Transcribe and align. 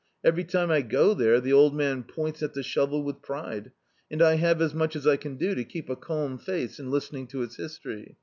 Every 0.23 0.43
time 0.45 0.71
I 0.71 0.81
go 0.81 1.13
there 1.13 1.39
the 1.39 1.53
old 1.53 1.75
man 1.75 2.01
points 2.01 2.41
at 2.41 2.55
the 2.55 2.63
shovel 2.63 3.03
with 3.03 3.21
pride, 3.21 3.71
and 4.09 4.19
I 4.19 4.33
have 4.37 4.59
as 4.59 4.73
much 4.73 4.95
as 4.95 5.05
I 5.05 5.15
can 5.15 5.35
do 5.35 5.53
to 5.53 5.63
keep 5.63 5.91
a 5.91 5.95
calm 5.95 6.39
face 6.39 6.79
in 6.79 6.89
listening 6.89 7.27
to 7.27 7.43
its 7.43 7.57
history. 7.57 8.17